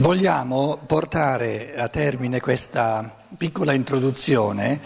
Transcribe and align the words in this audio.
Vogliamo 0.00 0.80
portare 0.86 1.74
a 1.76 1.88
termine 1.88 2.40
questa 2.40 3.18
piccola 3.36 3.74
introduzione 3.74 4.80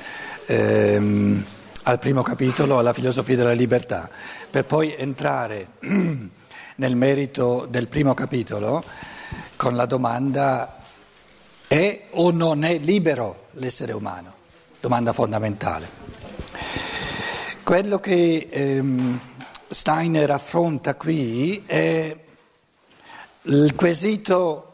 ehm, 0.44 1.44
al 1.84 1.98
primo 2.00 2.22
capitolo, 2.22 2.78
alla 2.78 2.92
filosofia 2.92 3.36
della 3.36 3.52
libertà, 3.52 4.10
per 4.50 4.64
poi 4.64 4.92
entrare 4.92 5.68
nel 5.78 6.96
merito 6.96 7.64
del 7.70 7.86
primo 7.86 8.12
capitolo 8.12 8.82
con 9.54 9.76
la 9.76 9.86
domanda 9.86 10.78
è 11.68 12.08
o 12.10 12.32
non 12.32 12.64
è 12.64 12.76
libero 12.78 13.46
l'essere 13.52 13.92
umano? 13.92 14.32
Domanda 14.80 15.12
fondamentale. 15.12 15.88
Quello 17.62 18.00
che 18.00 18.48
ehm, 18.50 19.20
Steiner 19.68 20.32
affronta 20.32 20.96
qui 20.96 21.62
è 21.66 22.16
il 23.42 23.74
quesito 23.76 24.70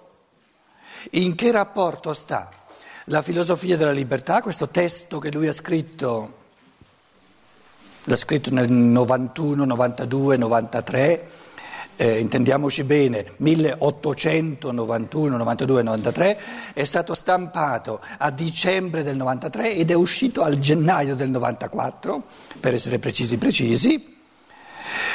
in 1.11 1.35
che 1.35 1.51
rapporto 1.51 2.13
sta 2.13 2.49
la 3.05 3.23
filosofia 3.23 3.77
della 3.77 3.93
libertà, 3.93 4.41
questo 4.41 4.69
testo 4.69 5.19
che 5.19 5.33
lui 5.33 5.49
ha 5.49 5.53
scritto, 5.53 6.35
l'ha 8.05 8.17
scritto 8.17 8.51
nel 8.51 8.71
91, 8.71 9.65
92, 9.65 10.37
93, 10.37 11.29
eh, 11.97 12.19
intendiamoci 12.19 12.85
bene, 12.85 13.33
1891, 13.37 15.37
92, 15.37 15.83
93, 15.83 16.41
è 16.73 16.85
stato 16.85 17.15
stampato 17.15 18.01
a 18.19 18.31
dicembre 18.31 19.03
del 19.03 19.17
93 19.17 19.75
ed 19.75 19.91
è 19.91 19.95
uscito 19.95 20.43
al 20.43 20.59
gennaio 20.59 21.17
del 21.17 21.31
94, 21.31 22.23
per 22.61 22.75
essere 22.75 22.98
precisi 22.98 23.39
precisi. 23.39 24.19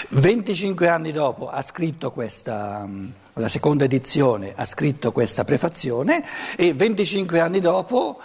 25 0.10 0.88
anni 0.88 1.12
dopo 1.12 1.50
ha 1.50 1.62
scritto 1.62 2.12
questa, 2.12 2.88
la 3.34 3.48
seconda 3.48 3.84
edizione, 3.84 4.54
ha 4.56 4.66
scritto 4.66 5.12
questa 5.12 5.44
prefazione 5.44 6.24
e 6.56 6.74
25 6.74 7.40
anni 7.40 7.60
dopo, 7.60 8.20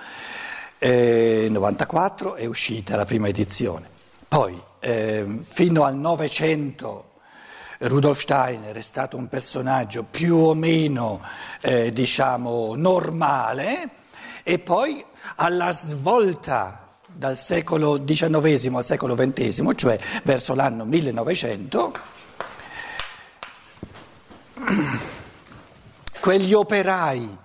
eh, 0.79 1.49
94, 1.51 2.35
è 2.35 2.47
uscita 2.47 2.97
la 2.97 3.05
prima 3.05 3.29
edizione. 3.29 3.89
Poi, 4.29 4.61
eh, 4.81 5.41
fino 5.43 5.85
al 5.85 5.97
Novecento, 5.97 7.11
Rudolf 7.81 8.21
Steiner 8.21 8.77
è 8.77 8.83
stato 8.83 9.17
un 9.17 9.29
personaggio 9.29 10.05
più 10.05 10.37
o 10.37 10.55
meno, 10.55 11.23
eh, 11.63 11.93
diciamo, 11.93 12.75
normale 12.75 13.89
e 14.43 14.59
poi 14.59 15.05
alla 15.37 15.73
svolta 15.73 16.90
dal 17.13 17.37
secolo 17.37 18.03
XIX 18.03 18.75
al 18.75 18.85
secolo 18.85 19.15
XX, 19.15 19.75
cioè 19.75 19.99
verso 20.25 20.55
l'anno 20.55 20.85
1900, 20.85 21.93
quegli 26.21 26.53
operai, 26.53 27.39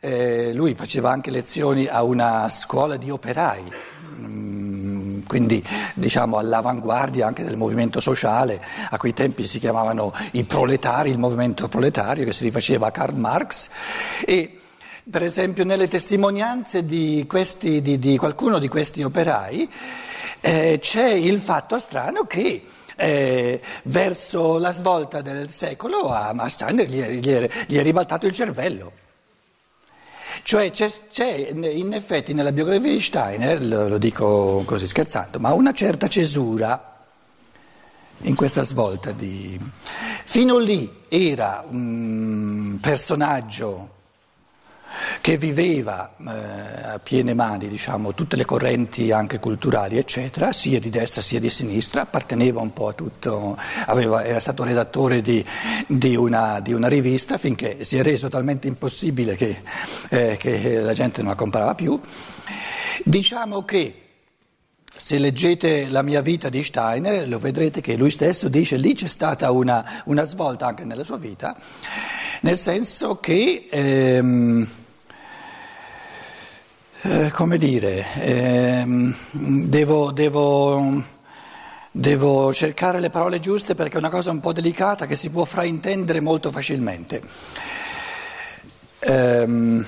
eh, 0.00 0.52
lui 0.54 0.74
faceva 0.74 1.10
anche 1.10 1.30
lezioni 1.30 1.86
a 1.86 2.02
una 2.02 2.48
scuola 2.48 2.96
di 2.96 3.10
operai, 3.10 3.72
mm, 4.18 5.22
quindi 5.26 5.64
diciamo 5.94 6.38
all'avanguardia 6.38 7.26
anche 7.26 7.44
del 7.44 7.56
movimento 7.56 8.00
sociale, 8.00 8.62
a 8.90 8.96
quei 8.96 9.12
tempi 9.12 9.46
si 9.46 9.58
chiamavano 9.58 10.12
i 10.32 10.44
proletari, 10.44 11.10
il 11.10 11.18
movimento 11.18 11.68
proletario 11.68 12.24
che 12.24 12.32
si 12.32 12.44
rifaceva 12.44 12.88
a 12.88 12.90
Karl 12.90 13.16
Marx 13.16 13.68
e 14.24 14.60
per 15.08 15.22
esempio 15.22 15.64
nelle 15.64 15.88
testimonianze 15.88 16.84
di, 16.84 17.24
questi, 17.28 17.80
di, 17.80 17.98
di 17.98 18.16
qualcuno 18.16 18.58
di 18.58 18.68
questi 18.68 19.02
operai 19.02 19.70
eh, 20.40 20.78
c'è 20.80 21.08
il 21.08 21.38
fatto 21.38 21.78
strano 21.78 22.24
che 22.24 22.64
eh, 22.96 23.60
verso 23.84 24.58
la 24.58 24.72
svolta 24.72 25.22
del 25.22 25.50
secolo 25.50 26.10
a 26.10 26.48
Steiner 26.48 26.86
gli 26.86 27.00
gli, 27.00 27.48
gli 27.66 27.76
è, 27.76 27.82
ribaltato 27.82 28.26
il 28.26 28.34
cervello. 28.34 28.92
Cioè 30.42 30.70
c'è, 30.70 30.90
c'è, 31.10 31.50
in 31.52 31.92
effetti 31.92 32.32
nella 32.34 32.52
biografia 32.52 32.90
di 32.90 33.00
Steiner, 33.00 33.62
lo, 33.64 33.88
lo 33.88 33.98
dico 33.98 34.62
così 34.66 34.86
scherzando, 34.86 35.38
ma 35.38 35.52
una 35.52 35.72
certa 35.72 36.08
cesura 36.08 36.98
in 38.22 38.34
questa 38.34 38.62
svolta 38.62 39.12
di... 39.12 39.58
Fino 40.24 40.58
lì 40.58 41.02
era 41.08 41.64
un 41.68 42.78
personaggio 42.80 43.99
che 45.20 45.36
viveva 45.36 46.14
eh, 46.18 46.92
a 46.94 46.98
piene 46.98 47.34
mani 47.34 47.68
diciamo, 47.68 48.14
tutte 48.14 48.36
le 48.36 48.44
correnti 48.44 49.10
anche 49.10 49.38
culturali, 49.38 49.98
eccetera, 49.98 50.52
sia 50.52 50.80
di 50.80 50.90
destra 50.90 51.22
sia 51.22 51.40
di 51.40 51.50
sinistra, 51.50 52.02
apparteneva 52.02 52.60
un 52.60 52.72
po' 52.72 52.88
a 52.88 52.92
tutto, 52.92 53.56
aveva, 53.86 54.24
era 54.24 54.40
stato 54.40 54.64
redattore 54.64 55.20
di, 55.22 55.44
di, 55.86 56.16
una, 56.16 56.60
di, 56.60 56.72
una, 56.72 56.88
rivista 56.88 57.38
finché 57.38 57.84
si 57.84 57.98
è 57.98 58.02
reso 58.02 58.28
talmente 58.28 58.66
impossibile 58.66 59.36
che, 59.36 59.62
eh, 60.08 60.36
che 60.36 60.80
la 60.80 60.92
gente 60.92 61.22
non 61.22 61.30
la 61.30 61.36
comprava 61.36 61.74
più. 61.74 61.98
Diciamo 63.04 63.64
che 63.64 64.00
se 65.02 65.18
leggete 65.18 65.88
la 65.88 66.02
mia 66.02 66.20
vita 66.20 66.48
di 66.48 66.62
Steiner, 66.62 67.26
lo 67.26 67.38
vedrete 67.38 67.80
che 67.80 67.96
lui 67.96 68.10
stesso 68.10 68.48
dice 68.48 68.76
lì 68.76 68.94
c'è 68.94 69.06
stata 69.06 69.50
una, 69.50 70.02
una 70.04 70.24
svolta 70.24 70.66
anche 70.66 70.84
nella 70.84 71.04
sua 71.04 71.16
vita, 71.16 71.56
nel 72.42 72.58
senso 72.58 73.18
che 73.18 73.66
ehm, 73.70 74.68
eh, 77.02 77.30
come 77.30 77.56
dire, 77.56 78.04
ehm, 78.16 79.14
devo, 79.30 80.12
devo, 80.12 81.02
devo, 81.90 82.52
cercare 82.52 83.00
le 83.00 83.08
parole 83.08 83.38
giuste 83.38 83.74
perché 83.74 83.94
è 83.94 83.98
una 83.98 84.10
cosa 84.10 84.30
un 84.30 84.40
po' 84.40 84.52
delicata 84.52 85.06
che 85.06 85.16
si 85.16 85.30
può 85.30 85.46
fraintendere 85.46 86.20
molto 86.20 86.50
facilmente. 86.50 87.22
Ehm, 88.98 89.86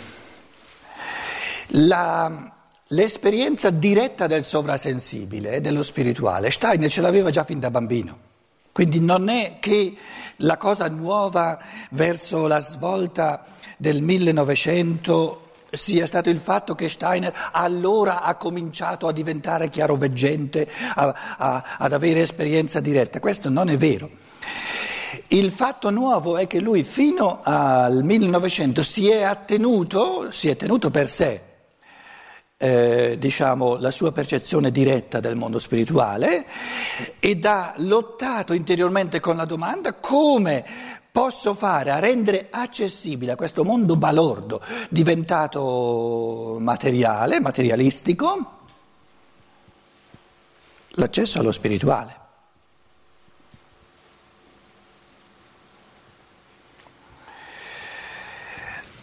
la, 1.74 2.52
l'esperienza 2.86 3.68
diretta 3.68 4.26
del 4.26 4.42
sovrasensibile, 4.42 5.60
dello 5.60 5.82
spirituale, 5.82 6.50
Steiner 6.50 6.90
ce 6.90 7.02
l'aveva 7.02 7.30
già 7.30 7.44
fin 7.44 7.60
da 7.60 7.70
bambino. 7.70 8.30
Quindi 8.72 9.00
non 9.00 9.28
è 9.28 9.58
che 9.60 9.94
la 10.36 10.56
cosa 10.56 10.88
nuova 10.88 11.58
verso 11.90 12.46
la 12.46 12.60
svolta 12.60 13.44
del 13.76 14.00
1900 14.00 15.41
sia 15.72 16.06
stato 16.06 16.28
il 16.28 16.38
fatto 16.38 16.74
che 16.74 16.88
Steiner 16.88 17.32
allora 17.52 18.22
ha 18.22 18.34
cominciato 18.36 19.08
a 19.08 19.12
diventare 19.12 19.70
chiaroveggente, 19.70 20.68
a, 20.94 21.36
a, 21.38 21.76
ad 21.78 21.92
avere 21.92 22.20
esperienza 22.20 22.80
diretta. 22.80 23.20
Questo 23.20 23.48
non 23.48 23.68
è 23.68 23.76
vero. 23.76 24.10
Il 25.28 25.50
fatto 25.50 25.90
nuovo 25.90 26.36
è 26.36 26.46
che 26.46 26.60
lui 26.60 26.84
fino 26.84 27.40
al 27.42 28.02
1900 28.02 28.82
si 28.82 29.08
è 29.08 29.22
attenuto, 29.22 30.30
si 30.30 30.48
è 30.48 30.56
tenuto 30.56 30.90
per 30.90 31.08
sé, 31.08 31.40
eh, 32.56 33.16
diciamo, 33.18 33.76
la 33.78 33.90
sua 33.90 34.12
percezione 34.12 34.70
diretta 34.70 35.20
del 35.20 35.34
mondo 35.34 35.58
spirituale 35.58 36.46
ed 37.18 37.44
ha 37.44 37.74
lottato 37.78 38.52
interiormente 38.52 39.20
con 39.20 39.36
la 39.36 39.44
domanda 39.44 39.94
come 39.94 40.64
posso 41.12 41.52
fare 41.52 41.90
a 41.90 41.98
rendere 41.98 42.48
accessibile 42.50 43.32
a 43.32 43.36
questo 43.36 43.64
mondo 43.64 43.96
balordo, 43.96 44.62
diventato 44.88 46.56
materiale, 46.58 47.38
materialistico, 47.38 48.60
l'accesso 50.92 51.38
allo 51.38 51.52
spirituale. 51.52 52.20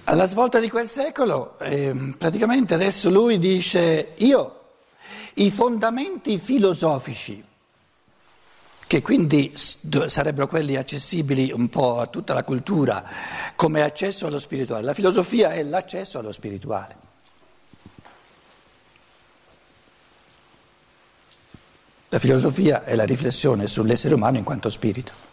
Alla 0.06 0.26
svolta 0.26 0.58
di 0.58 0.72
quel 0.72 0.88
secolo, 0.88 1.60
eh, 1.60 2.16
praticamente 2.18 2.74
adesso 2.74 3.12
lui 3.12 3.38
dice, 3.38 4.14
io 4.18 4.56
i 5.36 5.52
fondamenti 5.52 6.40
filosofici 6.40 7.46
che 8.90 9.04
quindi 9.04 9.54
sarebbero 9.54 10.48
quelli 10.48 10.76
accessibili 10.76 11.52
un 11.52 11.70
po' 11.70 12.00
a 12.00 12.08
tutta 12.08 12.34
la 12.34 12.44
cultura 12.44 13.06
come 13.56 13.84
accesso 13.84 14.26
allo 14.26 14.40
spirituale. 14.40 14.84
La 14.84 14.96
filosofia 14.96 15.52
è 15.52 15.62
l'accesso 15.62 16.18
allo 16.18 16.32
spirituale. 16.32 16.96
La 22.10 22.18
filosofia 22.18 22.84
è 22.84 22.96
la 22.96 23.04
riflessione 23.04 23.68
sull'essere 23.68 24.16
umano 24.16 24.38
in 24.38 24.44
quanto 24.44 24.72
spirito. 24.72 25.29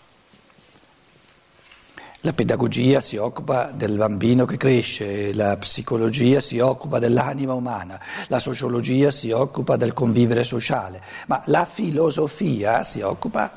La 2.26 2.32
pedagogia 2.32 3.00
si 3.00 3.16
occupa 3.18 3.70
del 3.70 3.96
bambino 3.96 4.46
che 4.46 4.56
cresce, 4.56 5.32
la 5.32 5.56
psicologia 5.58 6.40
si 6.40 6.58
occupa 6.58 6.98
dell'anima 6.98 7.52
umana, 7.52 8.00
la 8.26 8.40
sociologia 8.40 9.12
si 9.12 9.30
occupa 9.30 9.76
del 9.76 9.92
convivere 9.92 10.42
sociale, 10.42 11.00
ma 11.28 11.40
la 11.46 11.64
filosofia 11.64 12.82
si 12.82 13.00
occupa 13.00 13.48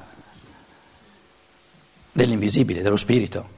dell'invisibile, 2.12 2.84
dello 2.84 2.96
spirito. 2.96 3.58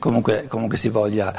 Comunque, 0.00 0.46
comunque, 0.48 0.78
si 0.78 0.88
voglia, 0.88 1.30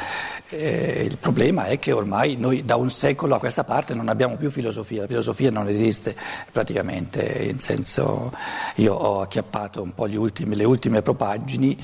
eh, 0.50 1.04
il 1.04 1.18
problema 1.18 1.66
è 1.66 1.80
che 1.80 1.92
ormai 1.94 2.36
noi 2.36 2.64
da 2.64 2.76
un 2.76 2.92
secolo 2.92 3.34
a 3.34 3.40
questa 3.40 3.64
parte 3.64 3.96
non 3.96 4.08
abbiamo 4.08 4.36
più 4.36 4.52
filosofia, 4.52 5.02
la 5.02 5.08
filosofia 5.08 5.50
non 5.50 5.68
esiste 5.68 6.16
praticamente, 6.52 7.24
in 7.50 7.60
senso 7.60 8.32
io 8.76 8.94
ho 8.94 9.22
acchiappato 9.22 9.82
un 9.82 9.96
po' 9.96 10.06
ultimi, 10.12 10.56
le 10.56 10.64
ultime 10.64 11.02
propaggini 11.02 11.76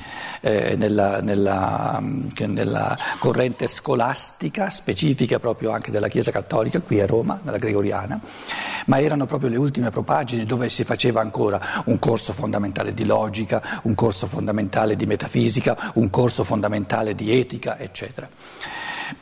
eh, 0.42 0.76
nella, 0.78 1.20
nella, 1.20 2.00
nella, 2.00 2.96
corrente 3.18 3.68
scolastica 3.68 4.70
specifica 4.70 5.40
proprio 5.40 5.72
anche 5.72 5.90
della 5.90 6.10
Chiesa 6.10 6.30
Cattolica 6.30 6.80
qui 6.80 7.02
a 7.02 7.08
Roma, 7.08 7.40
nella 7.42 7.58
Gregoriana, 7.58 8.20
ma 8.86 9.02
erano 9.02 9.26
proprio 9.26 9.50
le 9.50 9.58
ultime 9.58 9.90
propaggini 9.90 10.46
dove 10.46 10.70
si 10.70 10.84
faceva 10.84 11.22
ancora 11.22 11.82
un 11.86 11.98
corso 11.98 12.34
fondamentale 12.34 12.94
di 12.94 13.04
logica, 13.04 13.82
un 13.84 13.96
corso 13.96 14.28
fondamentale 14.28 14.96
di 14.96 15.08
metafisica, 15.08 15.94
un 15.96 16.12
corso 16.12 16.44
fondamentale 16.44 16.66
fondamentale 16.68 17.16
di 17.16 17.40
etica, 17.40 17.78
eccetera. 17.80 18.30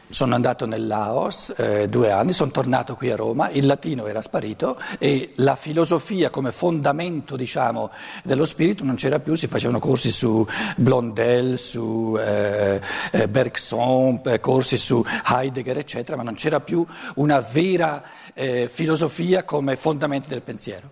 Sono 0.09 0.33
andato 0.33 0.65
nel 0.65 0.87
Laos 0.87 1.53
eh, 1.55 1.87
due 1.89 2.09
anni, 2.09 2.33
sono 2.33 2.49
tornato 2.49 2.95
qui 2.95 3.11
a 3.11 3.15
Roma, 3.15 3.49
il 3.49 3.65
latino 3.65 4.07
era 4.07 4.21
sparito 4.21 4.79
e 4.97 5.33
la 5.35 5.55
filosofia 5.55 6.29
come 6.29 6.51
fondamento 6.51 7.35
diciamo, 7.35 7.91
dello 8.23 8.45
spirito 8.45 8.83
non 8.83 8.95
c'era 8.95 9.19
più, 9.19 9.35
si 9.35 9.47
facevano 9.47 9.79
corsi 9.79 10.09
su 10.09 10.45
Blondel, 10.77 11.59
su 11.59 12.17
eh, 12.19 12.81
eh 13.11 13.27
Bergson, 13.27 14.21
eh, 14.25 14.39
corsi 14.39 14.77
su 14.77 15.03
Heidegger, 15.25 15.77
eccetera, 15.77 16.17
ma 16.17 16.23
non 16.23 16.35
c'era 16.35 16.59
più 16.61 16.85
una 17.15 17.41
vera 17.41 18.01
eh, 18.33 18.67
filosofia 18.67 19.43
come 19.43 19.75
fondamento 19.75 20.29
del 20.29 20.41
pensiero. 20.41 20.89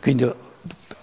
Quindi 0.00 0.30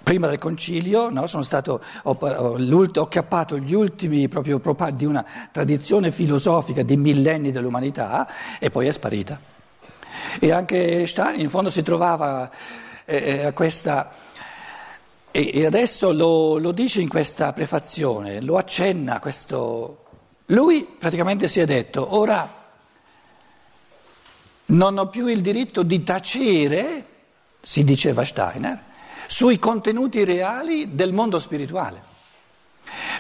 prima 0.04 0.28
del 0.28 0.38
concilio 0.38 1.10
no, 1.10 1.26
stato, 1.28 1.82
ho, 2.04 2.18
ho 2.20 3.08
chiappato 3.08 3.58
gli 3.58 3.74
ultimi 3.74 4.28
proprio 4.28 4.62
di 4.94 5.06
una 5.06 5.26
tradizione 5.52 6.12
filosofica 6.12 6.84
di 6.84 6.98
millenni 6.98 7.52
dell'umanità 7.52 8.28
e 8.60 8.70
poi 8.70 8.88
è 8.88 8.92
sparita. 8.92 9.40
E 10.40 10.52
anche 10.52 11.06
Stein 11.08 11.40
in 11.40 11.50
fondo 11.50 11.70
si 11.70 11.84
trovava 11.84 12.50
eh, 13.06 13.46
a 13.46 13.54
questa... 13.54 14.12
E, 15.32 15.52
e 15.54 15.66
adesso 15.66 16.12
lo, 16.12 16.58
lo, 16.58 16.72
dice 16.72 17.00
in 17.00 17.08
questa 17.08 17.54
prefazione, 17.54 18.42
lo 18.42 18.58
accenna 18.58 19.20
questo... 19.20 19.98
Lui 20.48 20.86
praticamente 21.00 21.48
si 21.48 21.62
è 21.62 21.66
detto, 21.66 22.16
ora 22.16 22.60
non 24.66 24.98
ho 24.98 25.08
più 25.08 25.28
il 25.28 25.42
diritto 25.42 25.84
di 25.84 26.04
tacere, 26.04 27.06
si 27.62 27.84
diceva 27.84 28.26
Steiner, 28.26 28.90
sui 29.32 29.60
contenuti 29.60 30.26
reali 30.26 30.94
del 30.94 31.14
mondo 31.14 31.40
spirituale. 31.40 32.10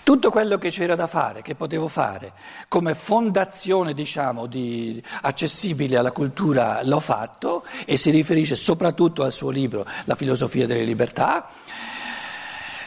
Tutto 0.03 0.29
quello 0.29 0.57
che 0.57 0.69
c'era 0.69 0.93
da 0.93 1.07
fare, 1.07 1.41
che 1.41 1.55
potevo 1.55 1.87
fare 1.87 2.33
come 2.67 2.95
fondazione, 2.95 3.93
diciamo, 3.93 4.45
di, 4.45 5.01
accessibile 5.21 5.95
alla 5.95 6.11
cultura, 6.11 6.81
l'ho 6.83 6.99
fatto 6.99 7.63
e 7.85 7.95
si 7.95 8.09
riferisce 8.09 8.55
soprattutto 8.55 9.23
al 9.23 9.31
suo 9.31 9.51
libro 9.51 9.85
La 10.03 10.15
filosofia 10.15 10.67
delle 10.67 10.83
libertà. 10.83 11.47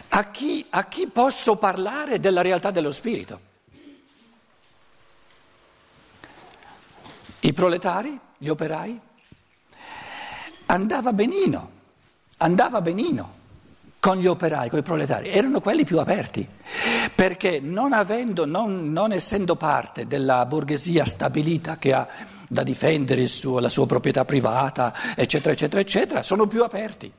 A 0.09 0.31
chi, 0.31 0.67
a 0.69 0.85
chi 0.85 1.07
posso 1.07 1.57
parlare 1.57 2.21
della 2.21 2.43
realtà 2.43 2.71
dello 2.71 2.93
spirito? 2.93 3.41
I 7.41 7.53
proletari, 7.55 8.21
gli 8.37 8.49
operai? 8.49 9.01
Andava 10.67 11.13
benino 11.15 11.83
andava 12.39 12.81
benino 12.81 13.43
con 14.05 14.19
gli 14.19 14.27
operai, 14.27 14.69
con 14.69 14.79
i 14.79 14.83
proletari, 14.83 15.31
erano 15.31 15.61
quelli 15.61 15.85
più 15.85 15.99
aperti, 15.99 16.47
perché 17.15 17.59
non, 17.59 17.95
avendo, 17.95 18.45
non, 18.45 18.93
non 18.93 19.13
essendo 19.13 19.57
parte 19.57 20.07
della 20.07 20.45
borghesia 20.45 21.07
stabilita 21.07 21.79
che 21.79 21.95
ha 21.95 22.07
da 22.47 22.63
difendere 22.63 23.27
suo, 23.27 23.61
la 23.61 23.71
sua 23.71 23.87
proprietà 23.87 24.27
privata, 24.27 24.93
eccetera, 25.17 25.53
eccetera, 25.53 25.81
eccetera, 25.81 26.23
sono 26.23 26.47
più 26.47 26.63
aperti. 26.63 27.11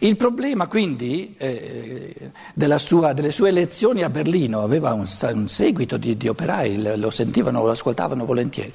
Il 0.00 0.16
problema 0.16 0.68
quindi 0.68 1.34
eh, 1.36 2.30
sua, 2.76 3.12
delle 3.12 3.30
sue 3.30 3.48
elezioni 3.48 4.02
a 4.02 4.08
Berlino 4.08 4.62
aveva 4.62 4.92
un, 4.92 5.06
un 5.34 5.48
seguito 5.48 5.96
di, 5.96 6.16
di, 6.16 6.28
operai, 6.28 6.98
lo 6.98 7.10
sentivano, 7.10 7.64
lo 7.64 7.72
ascoltavano 7.72 8.24
volentieri. 8.24 8.72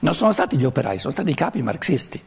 Non 0.00 0.14
sono 0.14 0.32
stati 0.32 0.56
gli 0.56 0.64
operai, 0.64 0.98
sono 0.98 1.12
stati 1.12 1.30
i 1.30 1.34
capi 1.34 1.62
marxisti. 1.62 2.22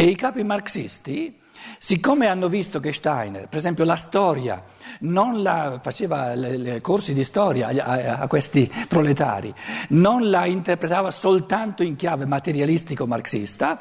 E 0.00 0.04
i 0.04 0.14
capi 0.14 0.44
marxisti, 0.44 1.40
siccome 1.76 2.28
hanno 2.28 2.46
visto 2.46 2.78
che 2.78 2.92
Steiner, 2.92 3.48
per 3.48 3.58
esempio 3.58 3.82
la 3.82 3.96
storia, 3.96 4.62
non 5.00 5.42
la, 5.42 5.80
faceva 5.82 6.36
le, 6.36 6.56
le 6.56 6.80
corsi 6.80 7.12
di 7.12 7.24
storia 7.24 7.66
a, 7.66 8.18
a, 8.18 8.26
questi 8.28 8.72
proletari, 8.86 9.52
non 9.88 10.30
la 10.30 10.46
interpretava 10.46 11.10
soltanto 11.10 11.82
in 11.82 11.96
chiave 11.96 12.26
materialistico 12.26 13.08
marxista, 13.08 13.80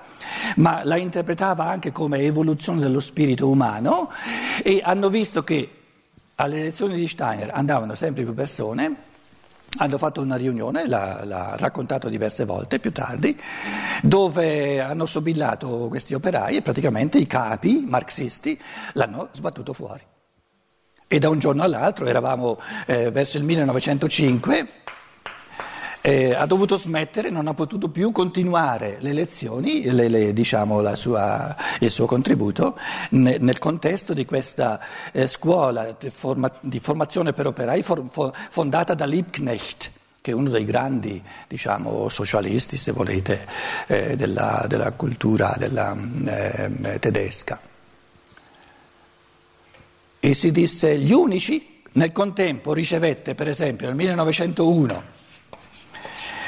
ma 0.56 0.82
la 0.86 0.96
interpretava 0.96 1.66
anche 1.66 1.92
come 1.92 2.18
evoluzione 2.22 2.80
dello 2.80 3.00
spirito 3.00 3.48
umano 3.48 4.10
e 4.64 4.82
hanno 4.84 5.10
visto 5.10 5.44
che 5.44 5.70
alle 6.34 6.64
lezioni 6.64 6.96
di 6.96 7.08
Steiner 7.08 7.52
andavano 7.54 7.94
sempre 7.94 8.24
più 8.24 8.34
persone 8.34 8.96
hanno 9.78 9.98
fatto 9.98 10.22
una 10.22 10.36
riunione, 10.36 10.88
l'ha, 10.88 11.24
l'ha, 11.24 11.56
raccontato 11.58 12.10
diverse 12.10 12.46
volte 12.46 12.80
più 12.80 12.92
tardi, 12.92 13.40
dove 14.02 14.80
hanno 14.80 15.06
sobillato 15.06 15.88
questi 15.90 16.14
operai 16.14 16.58
e 16.58 16.62
praticamente 16.62 17.18
i 17.18 17.28
capi 17.28 17.86
marxisti 17.88 18.60
l'hanno 18.94 19.30
sbattuto 19.32 19.74
fuori. 19.74 20.04
E 21.08 21.20
da 21.20 21.30
un 21.30 21.40
giorno 21.40 21.64
all'altro, 21.64 22.06
eravamo 22.06 22.60
eh, 22.86 23.12
verso 23.12 23.38
il 23.38 23.44
1905, 23.44 24.68
eh, 26.02 26.34
ha 26.34 26.46
dovuto 26.46 26.78
smettere, 26.78 27.30
non 27.30 27.48
ha 27.48 27.54
potuto 27.54 27.90
più 27.90 28.12
continuare 28.12 28.98
le 29.00 29.14
lezioni, 29.14 29.84
le, 29.92 30.08
le, 30.08 30.34
diciamo, 30.34 30.96
sua, 30.96 31.56
il 31.80 31.90
suo 31.90 32.06
contributo 32.06 32.78
ne, 33.12 33.38
nel 33.40 33.58
contesto 33.58 34.14
di 34.14 34.26
questa 34.26 34.80
eh, 35.12 35.28
scuola 35.28 35.96
di, 35.98 36.10
forma, 36.10 36.52
di, 36.62 36.80
formazione 36.80 37.34
per 37.34 37.48
operai 37.48 37.84
for, 37.84 38.04
for, 38.10 38.32
fondata 38.50 38.94
da 38.94 39.06
Liebknecht 39.06 39.92
che 40.22 40.32
è 40.32 40.36
uno 40.36 40.50
dei 40.50 40.66
grandi 40.66 41.24
diciamo, 41.48 42.10
socialisti, 42.10 42.76
se 42.76 42.92
volete, 42.92 43.48
eh, 43.88 44.18
della, 44.18 44.66
della, 44.68 44.92
cultura 44.92 45.56
della, 45.58 45.96
eh, 46.26 47.00
tedesca. 47.00 47.58
E 50.20 50.34
si 50.34 50.52
disse 50.52 50.98
gli 50.98 51.14
unici, 51.14 51.82
nel 51.94 52.12
contempo 52.12 52.74
ricevette 52.74 53.36
per 53.36 53.48
esempio 53.48 53.88
nel 53.88 53.96
1901 53.96 55.16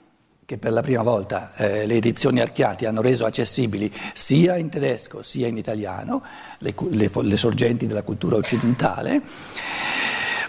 che 0.45 0.57
per 0.57 0.71
la 0.73 0.81
prima 0.81 1.01
volta 1.01 1.53
eh, 1.55 1.85
le 1.85 1.95
edizioni 1.95 2.41
Archiati 2.41 2.85
hanno 2.85 3.01
reso 3.01 3.25
accessibili 3.25 3.89
sia 4.13 4.57
in 4.57 4.69
tedesco 4.69 5.23
sia 5.23 5.47
in 5.47 5.57
italiano 5.57 6.21
le, 6.59 6.73
le, 6.89 7.09
le 7.13 7.37
sorgenti 7.37 7.87
della 7.87 8.03
cultura 8.03 8.35
occidentale 8.35 9.21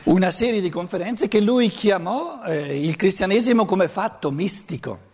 una 0.05 0.31
serie 0.31 0.61
di 0.61 0.71
conferenze 0.71 1.29
che 1.29 1.41
lui 1.41 1.69
chiamò 1.69 2.43
eh, 2.45 2.85
il 2.85 2.97
cristianesimo 2.97 3.65
come 3.65 3.89
fatto 3.89 4.31
mistico. 4.31 5.11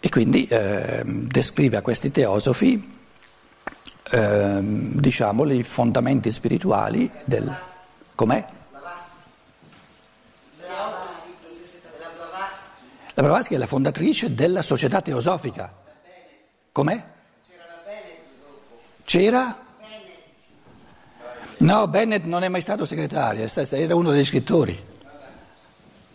E 0.00 0.08
quindi 0.08 0.46
eh, 0.48 1.02
descrive 1.04 1.76
a 1.76 1.82
questi 1.82 2.10
teosofi, 2.10 2.98
eh, 4.10 4.58
diciamo, 4.60 5.50
i 5.50 5.62
fondamenti 5.62 6.30
spirituali 6.30 7.10
del... 7.24 7.56
Com'è? 8.14 8.44
La 13.14 13.22
Blavatsky 13.22 13.54
è 13.54 13.58
la 13.58 13.66
fondatrice 13.66 14.34
della 14.34 14.62
società 14.62 15.02
teosofica. 15.02 15.72
Com'è? 16.72 17.04
C'era? 19.04 19.66
No, 21.62 21.86
Bennett 21.86 22.24
non 22.24 22.42
è 22.42 22.48
mai 22.48 22.60
stato 22.60 22.84
segretario, 22.84 23.46
era 23.70 23.94
uno 23.94 24.10
degli 24.10 24.24
scrittori. 24.24 24.76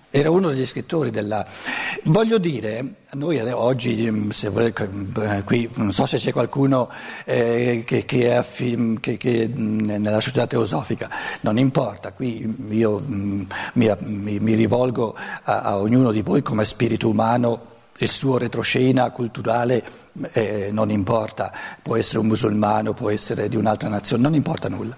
Era 0.10 0.30
uno 0.30 0.50
degli 0.50 0.66
scrittori 0.66 1.10
della... 1.10 1.46
Voglio 2.04 2.38
dire, 2.38 2.96
noi 3.12 3.40
oggi, 3.52 4.30
se 4.32 4.50
volete, 4.50 4.90
qui 5.46 5.70
non 5.76 5.94
so 5.94 6.06
se 6.06 6.18
c'è 6.18 6.34
qualcuno 6.34 6.90
eh, 7.24 7.84
che, 7.86 8.04
che, 8.04 8.28
è 8.28 8.34
affim, 8.36 9.00
che, 9.00 9.16
che, 9.16 9.48
nella 9.48 10.20
società 10.20 10.48
teosofica, 10.48 11.10
non 11.42 11.58
importa, 11.58 12.12
qui 12.12 12.54
io 12.72 13.02
mi, 13.08 13.48
mi, 13.74 14.40
mi 14.40 14.54
rivolgo 14.54 15.16
a, 15.44 15.62
a, 15.62 15.78
ognuno 15.80 16.12
di 16.12 16.24
voi 16.24 16.42
come 16.42 16.66
spirito 16.66 17.08
umano, 17.08 17.76
il 17.98 18.10
suo 18.10 18.38
retroscena 18.38 19.10
culturale 19.12 19.84
eh, 20.34 20.70
non 20.72 20.90
importa, 20.90 21.52
può 21.82 21.96
essere 21.96 22.20
un 22.20 22.28
musulmano, 22.28 22.94
può 22.94 23.10
essere 23.10 23.50
di 23.50 23.56
un'altra 23.56 23.90
nazione, 23.90 24.24
non 24.24 24.34
importa 24.34 24.70
nulla 24.70 24.96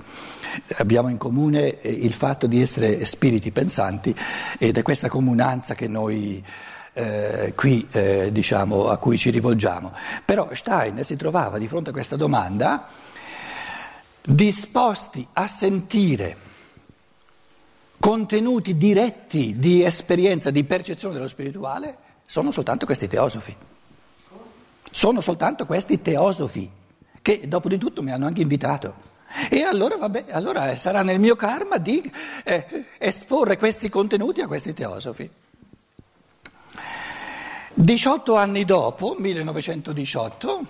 abbiamo 0.78 1.10
in 1.10 1.18
comune 1.18 1.80
eh, 1.80 1.90
il 1.90 2.14
fatto 2.14 2.48
di 2.48 2.62
essere 2.62 3.06
spiriti 3.06 3.52
pensanti 3.52 4.16
ed 4.58 4.78
è 4.78 4.82
questa 4.82 5.10
comunanza 5.10 5.76
che 5.76 5.88
noi 5.88 6.44
eh, 6.94 7.54
qui 7.56 7.88
eh, 7.92 8.32
diciamo 8.32 8.90
a 8.90 8.98
cui 8.98 9.18
ci 9.18 9.30
rivolgiamo. 9.30 9.94
Però 10.26 10.50
Steiner 10.54 11.06
si 11.06 11.16
trovava 11.16 11.58
di 11.58 11.68
fronte 11.68 11.90
a 11.90 11.94
questa 11.94 12.16
domanda 12.16 12.88
disposti 14.22 15.26
a 15.34 15.48
sentire 15.48 16.48
contenuti 18.00 18.78
diretti 18.78 19.56
di 19.58 19.84
esperienza, 19.84 20.52
di 20.52 20.64
percezione 20.64 21.14
dello 21.14 21.28
spirituale, 21.28 21.98
sono 22.30 22.52
soltanto 22.52 22.86
questi 22.86 23.08
teosofi. 23.08 23.56
Sono 24.92 25.20
soltanto 25.20 25.66
questi 25.66 26.00
teosofi 26.00 26.70
che 27.24 27.48
dopo 27.48 27.68
di 27.68 27.80
tutto 27.80 28.04
mi 28.04 28.12
hanno 28.12 28.28
anche 28.28 28.42
invitato. 28.42 28.94
E 29.50 29.64
allora, 29.64 29.98
vabbè, 29.98 30.26
allora 30.30 30.76
sarà 30.76 31.02
nel 31.02 31.20
mio 31.20 31.36
karma 31.36 31.78
di 31.78 32.00
eh, 32.44 32.86
esporre 33.00 33.58
questi 33.58 33.90
contenuti 33.90 34.42
a 34.42 34.48
questi 34.48 34.76
teosofi. 34.76 35.28
18 37.74 38.36
anni 38.36 38.64
dopo, 38.64 39.16
1918, 39.18 40.66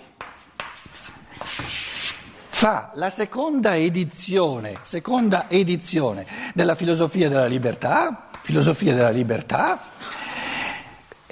fa 2.48 2.92
la 2.94 3.10
seconda 3.10 3.76
edizione, 3.76 4.78
seconda 4.80 5.46
edizione 5.50 6.26
della 6.54 6.74
filosofia 6.74 7.28
della 7.28 7.46
libertà, 7.46 8.30
filosofia 8.40 8.94
della 8.94 9.10
libertà, 9.10 9.88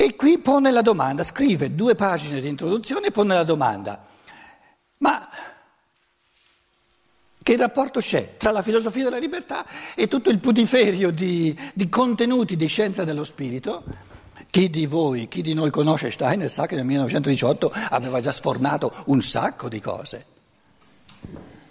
e 0.01 0.15
qui 0.15 0.39
pone 0.39 0.71
la 0.71 0.81
domanda, 0.81 1.25
scrive 1.25 1.75
due 1.75 1.97
pagine 1.97 2.41
di 2.41 2.47
introduzione 2.47 3.09
e 3.09 3.11
pone 3.11 3.35
la 3.35 3.43
domanda, 3.43 4.07
ma 4.99 5.29
che 7.43 7.57
rapporto 7.57 7.99
c'è 7.99 8.37
tra 8.37 8.53
la 8.53 8.63
filosofia 8.63 9.03
della 9.03 9.19
libertà 9.19 9.67
e 9.97 10.07
tutto 10.07 10.31
il 10.31 10.39
putiferio 10.39 11.11
di, 11.11 11.59
di 11.75 11.89
contenuti 11.89 12.55
di 12.55 12.69
scienza 12.69 13.03
dello 13.03 13.25
spirito? 13.25 13.83
Chi 14.49 14.71
di 14.71 14.87
voi, 14.87 15.27
chi 15.27 15.43
di 15.43 15.53
noi 15.53 15.71
conosce 15.71 16.13
Steiner 16.13 16.49
sa 16.49 16.67
che 16.67 16.77
nel 16.77 16.85
1918 16.85 17.73
aveva 17.91 18.21
già 18.21 18.31
sfornato 18.31 19.03
un 19.07 19.21
sacco 19.21 19.69
di 19.69 19.81
cose 19.81 20.27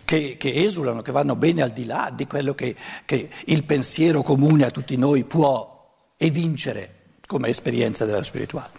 che, 0.03 0.36
che 0.36 0.53
esulano, 0.53 1.01
che 1.01 1.13
vanno 1.13 1.38
bene 1.38 1.62
al 1.62 1.72
di 1.72 1.86
là 1.86 2.12
di 2.13 2.27
quello 2.27 2.53
che, 2.53 2.75
che 3.05 3.29
il 3.46 3.63
pensiero 3.63 4.22
comune 4.22 4.65
a 4.65 4.72
tutti 4.72 4.98
noi 4.98 5.24
può 5.24 6.12
evincere 6.17 6.96
come 7.27 7.50
esperienza 7.50 8.05
dello 8.05 8.24
spirituale. 8.24 8.72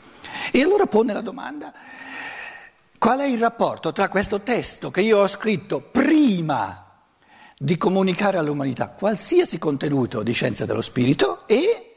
E 0.50 0.62
allora 0.62 0.86
pone 0.86 1.12
la 1.12 1.20
domanda, 1.20 1.72
qual 2.98 3.20
è 3.20 3.26
il 3.26 3.38
rapporto 3.38 3.92
tra 3.92 4.08
questo 4.08 4.40
testo 4.40 4.90
che 4.90 5.02
io 5.02 5.18
ho 5.18 5.26
scritto 5.28 5.80
prima 5.80 6.84
di 7.56 7.76
comunicare 7.76 8.38
all'umanità 8.38 8.88
qualsiasi 8.88 9.58
contenuto 9.58 10.22
di 10.22 10.32
scienza 10.32 10.64
dello 10.64 10.82
spirito 10.82 11.46
e 11.46 11.88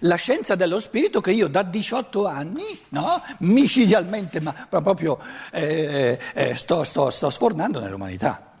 la 0.00 0.16
scienza 0.16 0.54
dello 0.54 0.80
spirito 0.80 1.20
che 1.20 1.30
io 1.30 1.48
da 1.48 1.62
18 1.62 2.26
anni, 2.26 2.80
no, 2.90 3.22
micidialmente, 3.38 4.40
ma 4.40 4.52
proprio 4.68 5.18
eh, 5.52 6.18
eh, 6.34 6.54
sto, 6.54 6.82
sto, 6.84 7.10
sto, 7.10 7.30
sfornando 7.30 7.80
nell'umanità. 7.80 8.52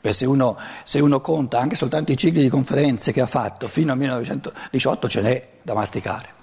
Beh, 0.00 0.12
se, 0.12 0.26
uno, 0.26 0.56
se 0.84 1.00
uno 1.00 1.20
conta 1.20 1.58
anche 1.58 1.74
soltanto 1.74 2.12
i 2.12 2.16
cicli 2.16 2.42
di 2.42 2.48
conferenze 2.48 3.12
che 3.12 3.20
ha 3.20 3.26
fatto 3.26 3.68
fino 3.68 3.92
al 3.92 3.98
1918 3.98 5.08
ce 5.08 5.20
n'è 5.20 5.48
da 5.62 5.74
masticare. 5.74 6.37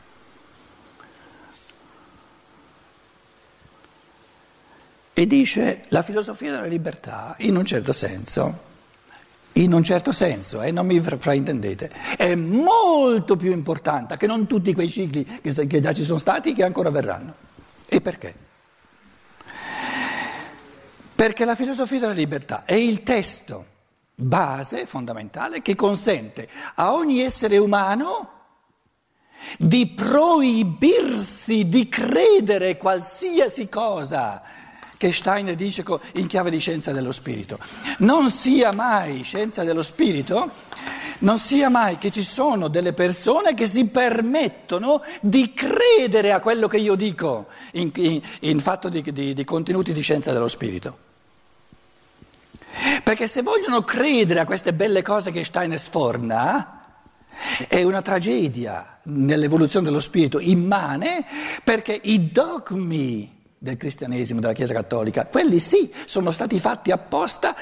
E 5.17 5.27
dice 5.27 5.85
la 5.87 6.01
filosofia 6.01 6.51
della 6.51 6.65
libertà, 6.65 7.35
in 7.37 7.55
un 7.55 7.63
certo 7.63 7.93
senso, 7.93 8.59
in 9.53 9.71
un 9.71 9.81
certo 9.81 10.11
senso, 10.11 10.61
eh, 10.61 10.71
non 10.71 10.85
mi 10.85 10.99
fraintendete, 10.99 11.89
è 12.17 12.35
molto 12.35 13.37
più 13.37 13.53
importante 13.53 14.17
che 14.17 14.27
non 14.27 14.45
tutti 14.45 14.73
quei 14.73 14.89
cicli 14.89 15.23
che, 15.39 15.67
che 15.67 15.79
già 15.79 15.93
ci 15.93 16.03
sono 16.03 16.19
stati 16.19 16.49
e 16.49 16.53
che 16.53 16.65
ancora 16.65 16.89
verranno. 16.89 17.33
E 17.85 18.01
perché? 18.01 18.35
Perché 21.15 21.45
la 21.45 21.55
filosofia 21.55 22.01
della 22.01 22.11
libertà 22.11 22.65
è 22.65 22.73
il 22.73 23.01
testo 23.03 23.65
base, 24.15 24.85
fondamentale, 24.85 25.61
che 25.61 25.75
consente 25.75 26.49
a 26.75 26.93
ogni 26.93 27.21
essere 27.21 27.57
umano 27.57 28.31
di 29.57 29.87
proibirsi 29.87 31.69
di 31.69 31.87
credere 31.87 32.75
qualsiasi 32.75 33.69
cosa 33.69 34.64
che 34.97 35.11
Steiner 35.13 35.55
dice 35.55 35.83
in 36.13 36.27
chiave 36.27 36.49
di 36.49 36.59
scienza 36.59 36.91
dello 36.91 37.11
spirito. 37.11 37.59
Non 37.99 38.29
sia 38.29 38.71
mai 38.71 39.23
scienza 39.23 39.63
dello 39.63 39.83
spirito, 39.83 40.51
non 41.19 41.37
sia 41.37 41.69
mai 41.69 41.97
che 41.97 42.11
ci 42.11 42.23
sono 42.23 42.67
delle 42.67 42.93
persone 42.93 43.53
che 43.53 43.67
si 43.67 43.85
permettono 43.87 45.01
di 45.21 45.53
credere 45.53 46.31
a 46.31 46.39
quello 46.39 46.67
che 46.67 46.77
io 46.77 46.95
dico 46.95 47.47
in, 47.73 47.91
in, 47.95 48.21
in 48.41 48.59
fatto 48.59 48.89
di, 48.89 49.01
di, 49.01 49.33
di 49.33 49.43
contenuti 49.43 49.93
di 49.93 50.01
scienza 50.01 50.31
dello 50.31 50.47
spirito. 50.47 51.03
Perché 53.03 53.27
se 53.27 53.41
vogliono 53.41 53.83
credere 53.83 54.41
a 54.41 54.45
queste 54.45 54.73
belle 54.73 55.01
cose 55.01 55.31
che 55.31 55.45
Steiner 55.45 55.79
sforna, 55.79 56.75
è 57.67 57.83
una 57.83 58.01
tragedia 58.01 58.99
nell'evoluzione 59.03 59.85
dello 59.85 59.99
spirito 59.99 60.39
immane 60.39 61.25
perché 61.63 61.99
i 62.03 62.31
dogmi 62.31 63.34
del 63.57 63.77
cristianesimo, 63.77 64.39
della 64.39 64.53
Chiesa 64.53 64.73
cattolica, 64.73 65.25
quelli 65.25 65.59
sì 65.59 65.91
sono 66.05 66.31
stati 66.31 66.59
fatti 66.59 66.91
apposta 66.91 67.55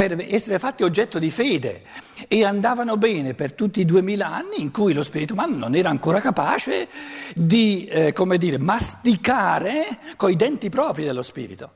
per 0.00 0.16
essere 0.18 0.58
fatti 0.58 0.82
oggetto 0.82 1.18
di 1.18 1.30
fede 1.30 1.82
e 2.26 2.44
andavano 2.44 2.96
bene 2.96 3.34
per 3.34 3.52
tutti 3.52 3.80
i 3.80 3.84
duemila 3.84 4.28
anni 4.28 4.60
in 4.60 4.70
cui 4.70 4.94
lo 4.94 5.02
spirito 5.02 5.34
umano 5.34 5.56
non 5.56 5.74
era 5.74 5.90
ancora 5.90 6.22
capace 6.22 6.88
di, 7.34 7.84
eh, 7.84 8.12
come 8.14 8.38
dire, 8.38 8.58
masticare 8.58 9.98
coi 10.16 10.36
denti 10.36 10.70
propri 10.70 11.04
dello 11.04 11.20
spirito. 11.20 11.72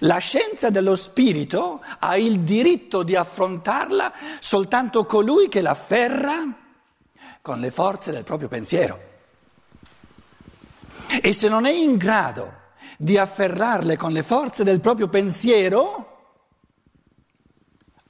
La 0.00 0.18
scienza 0.18 0.68
dello 0.68 0.94
spirito 0.94 1.82
ha 1.98 2.16
il 2.18 2.40
diritto 2.40 3.02
di 3.02 3.16
affrontarla 3.16 4.12
soltanto 4.38 5.06
colui 5.06 5.48
che 5.48 5.62
l'afferra 5.62 6.44
con 7.40 7.60
le 7.60 7.70
forze 7.70 8.12
del 8.12 8.24
proprio 8.24 8.48
pensiero. 8.48 9.11
E 11.20 11.32
se 11.32 11.48
non 11.48 11.66
è 11.66 11.70
in 11.70 11.96
grado 11.96 12.60
di 12.96 13.18
afferrarle 13.18 13.96
con 13.96 14.12
le 14.12 14.22
forze 14.22 14.64
del 14.64 14.80
proprio 14.80 15.08
pensiero, 15.08 16.08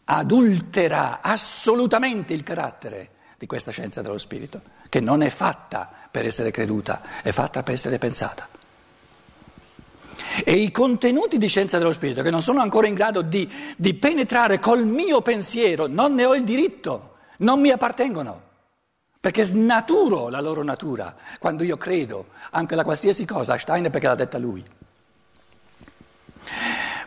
adultera 0.04 1.20
assolutamente 1.20 2.34
il 2.34 2.42
carattere 2.42 3.10
di 3.38 3.46
questa 3.46 3.70
scienza 3.70 4.02
dello 4.02 4.18
spirito, 4.18 4.60
che 4.88 5.00
non 5.00 5.22
è 5.22 5.30
fatta 5.30 5.90
per 6.10 6.26
essere 6.26 6.50
creduta, 6.50 7.02
è 7.22 7.32
fatta 7.32 7.62
per 7.62 7.74
essere 7.74 7.98
pensata. 7.98 8.48
E 10.44 10.52
i 10.52 10.70
contenuti 10.70 11.38
di 11.38 11.48
scienza 11.48 11.78
dello 11.78 11.92
spirito 11.92 12.22
che 12.22 12.30
non 12.30 12.42
sono 12.42 12.60
ancora 12.60 12.86
in 12.86 12.94
grado 12.94 13.22
di, 13.22 13.50
di 13.76 13.94
penetrare 13.94 14.60
col 14.60 14.86
mio 14.86 15.22
pensiero, 15.22 15.86
non 15.86 16.14
ne 16.14 16.24
ho 16.24 16.34
il 16.34 16.44
diritto, 16.44 17.16
non 17.38 17.60
mi 17.60 17.70
appartengono 17.70 18.50
perché 19.22 19.44
snaturo 19.44 20.28
la 20.28 20.40
loro 20.40 20.64
natura 20.64 21.14
quando 21.38 21.62
io 21.62 21.76
credo 21.76 22.30
anche 22.50 22.74
la 22.74 22.82
qualsiasi 22.82 23.24
cosa 23.24 23.52
a 23.52 23.56
Steiner 23.56 23.88
perché 23.88 24.08
l'ha 24.08 24.16
detta 24.16 24.36
lui. 24.36 24.64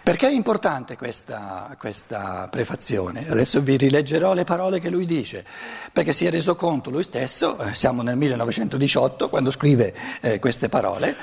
Perché 0.02 0.28
è 0.28 0.32
importante 0.32 0.96
questa, 0.96 1.76
questa, 1.78 2.48
prefazione? 2.50 3.28
Adesso 3.28 3.60
vi 3.60 3.76
rileggerò 3.76 4.34
le 4.34 4.46
parole 4.46 4.80
che 4.80 4.90
lui 4.90 5.06
dice, 5.06 5.46
perché 5.92 6.14
si 6.14 6.26
è 6.26 6.30
reso 6.30 6.56
conto 6.56 6.90
lui 6.90 7.04
stesso, 7.04 7.60
eh, 7.60 7.74
siamo 7.74 8.02
nel 8.02 8.16
1918 8.16 9.28
quando 9.28 9.52
scrive 9.52 9.94
eh, 10.22 10.40
queste 10.40 10.70
parole, 10.70 11.14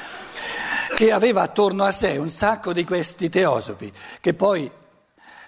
che 0.94 1.10
aveva 1.10 1.40
attorno 1.40 1.84
a 1.84 1.90
sé 1.90 2.18
un 2.18 2.28
sacco 2.28 2.74
di 2.74 2.84
questi 2.84 3.30
teosofi 3.30 3.90
che 4.20 4.34
poi 4.34 4.70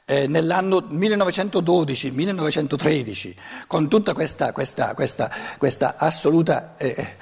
eh, 0.06 0.26
nell'anno 0.26 0.80
1912-1913, 0.90 3.34
con 3.66 3.88
tutta 3.88 4.12
questa, 4.12 4.52
questa, 4.52 4.92
questa, 4.92 5.30
questa 5.56 5.94
assoluta 5.96 6.74
eh, 6.76 7.16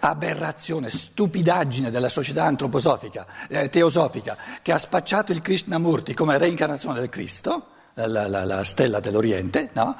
aberrazione, 0.00 0.90
stupidaggine 0.90 1.90
della 1.90 2.08
società 2.08 2.44
antroposofica, 2.44 3.26
eh, 3.48 3.68
teosofica, 3.68 4.36
che 4.62 4.70
ha 4.70 4.78
spacciato 4.78 5.32
il 5.32 5.40
Krishnamurti 5.40 6.14
come 6.14 6.38
reincarnazione 6.38 7.00
del 7.00 7.08
Cristo, 7.08 7.70
la, 7.94 8.28
la, 8.28 8.44
la, 8.44 8.62
stella 8.64 9.00
dell'Oriente, 9.00 9.70
no? 9.72 9.96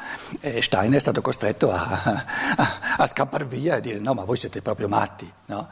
Steiner 0.60 0.96
è 0.96 1.00
stato 1.00 1.20
costretto 1.20 1.70
a, 1.70 2.24
a, 2.56 2.78
a 2.96 3.06
scappare 3.06 3.44
via 3.44 3.76
e 3.76 3.80
dire 3.80 4.00
no, 4.00 4.14
ma 4.14 4.24
voi 4.24 4.36
siete 4.36 4.62
proprio 4.62 4.88
matti. 4.88 5.32
No? 5.46 5.68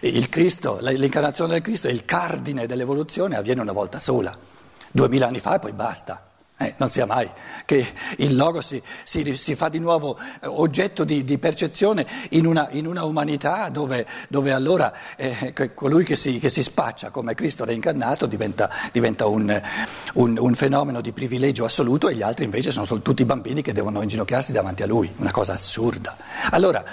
il 0.00 0.30
Cristo, 0.30 0.78
l'incarnazione 0.80 1.52
del 1.52 1.62
Cristo 1.62 1.88
è 1.88 1.90
il 1.90 2.06
cardine 2.06 2.66
dell'evoluzione, 2.66 3.36
avviene 3.36 3.60
una 3.60 3.72
volta 3.72 4.00
sola, 4.00 4.34
duemila 4.94 5.26
anni 5.26 5.40
fa 5.40 5.56
e 5.56 5.58
poi 5.58 5.72
basta. 5.72 6.28
Eh, 6.56 6.74
non 6.76 6.88
sia 6.88 7.04
mai 7.04 7.28
che 7.64 7.84
il 8.18 8.36
logo 8.36 8.60
si, 8.60 8.80
si, 9.02 9.34
si 9.34 9.56
fa 9.56 9.68
di 9.68 9.80
nuovo 9.80 10.16
eh, 10.16 10.46
oggetto 10.46 11.02
di, 11.02 11.24
di 11.24 11.36
percezione 11.36 12.06
in 12.30 12.46
una, 12.46 12.68
in 12.70 12.86
una, 12.86 13.02
umanità 13.02 13.68
dove, 13.70 14.06
dove 14.28 14.52
allora 14.52 14.92
eh, 15.16 15.52
colui 15.74 16.04
che 16.04 16.14
si, 16.14 16.38
che 16.38 16.50
si, 16.50 16.62
spaccia 16.62 17.10
come 17.10 17.34
Cristo 17.34 17.64
reincarnato 17.64 18.26
diventa, 18.26 18.70
diventa 18.92 19.26
un, 19.26 19.60
un, 20.14 20.38
un, 20.38 20.54
fenomeno 20.54 21.00
di 21.00 21.10
privilegio 21.10 21.64
assoluto 21.64 22.08
e 22.08 22.14
gli 22.14 22.22
altri 22.22 22.44
invece 22.44 22.70
sono 22.70 23.02
tutti 23.02 23.24
bambini 23.24 23.60
che 23.60 23.72
devono 23.72 24.00
inginocchiarsi 24.00 24.52
davanti 24.52 24.84
a 24.84 24.86
lui, 24.86 25.12
una 25.16 25.32
cosa 25.32 25.54
assurda. 25.54 26.16
Allora, 26.52 26.84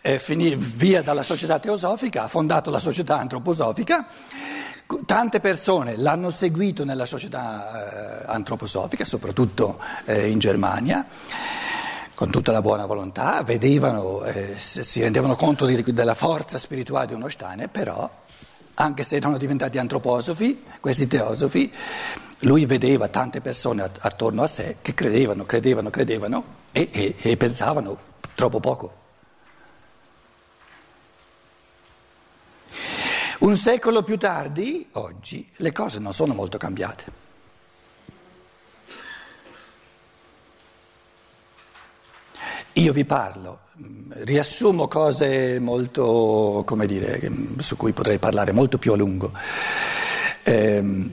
eh, 0.00 0.18
finì 0.18 0.56
via 0.56 1.02
dalla 1.02 1.22
società 1.22 1.60
teosofica, 1.60 2.24
ha 2.24 2.28
fondato 2.28 2.68
la 2.68 2.80
società 2.80 3.20
antroposofica 3.20 4.08
Tante 5.06 5.40
persone 5.40 5.96
l'hanno 5.96 6.30
seguito 6.30 6.84
nella 6.84 7.06
società 7.06 8.22
eh, 8.22 8.24
antroposofica, 8.26 9.04
soprattutto 9.04 9.78
eh, 10.04 10.28
in 10.28 10.38
Germania, 10.38 11.06
con 12.14 12.30
tutta 12.30 12.52
la 12.52 12.60
buona 12.62 12.86
volontà, 12.86 13.42
vedevano, 13.42 14.22
eh, 14.24 14.54
si 14.58 15.00
rendevano 15.00 15.36
conto 15.36 15.66
di, 15.66 15.82
della 15.92 16.14
forza 16.14 16.58
spirituale 16.58 17.06
di 17.06 17.14
uno 17.14 17.28
Steiner, 17.28 17.68
però, 17.68 18.08
anche 18.74 19.04
se 19.04 19.16
erano 19.16 19.36
diventati 19.36 19.78
antroposofi, 19.78 20.62
questi 20.80 21.06
teosofi, 21.06 21.72
lui 22.40 22.66
vedeva 22.66 23.08
tante 23.08 23.40
persone 23.40 23.88
attorno 24.00 24.42
a 24.42 24.46
sé 24.46 24.76
che 24.82 24.94
credevano, 24.94 25.44
credevano, 25.44 25.90
credevano 25.90 26.44
e, 26.72 26.88
e, 26.92 27.14
e 27.20 27.36
pensavano 27.36 27.96
troppo 28.34 28.60
poco. 28.60 29.03
Un 33.40 33.56
secolo 33.56 34.02
più 34.02 34.16
tardi, 34.16 34.88
oggi, 34.92 35.48
le 35.56 35.72
cose 35.72 35.98
non 35.98 36.14
sono 36.14 36.34
molto 36.34 36.56
cambiate. 36.56 37.22
Io 42.74 42.92
vi 42.92 43.04
parlo, 43.04 43.60
riassumo 44.10 44.88
cose 44.88 45.58
molto, 45.58 46.62
come 46.66 46.86
dire, 46.86 47.30
su 47.58 47.76
cui 47.76 47.92
potrei 47.92 48.18
parlare 48.18 48.52
molto 48.52 48.78
più 48.78 48.92
a 48.92 48.96
lungo. 48.96 49.32
Eh, 50.42 51.10